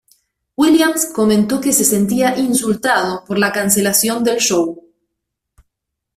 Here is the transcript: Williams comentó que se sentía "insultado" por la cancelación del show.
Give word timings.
Williams 0.57 1.11
comentó 1.13 1.61
que 1.61 1.71
se 1.71 1.83
sentía 1.85 2.35
"insultado" 2.35 3.23
por 3.23 3.37
la 3.37 3.51
cancelación 3.51 4.23
del 4.23 4.37
show. 4.39 4.83